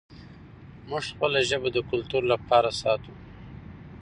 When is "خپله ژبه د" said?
1.11-1.77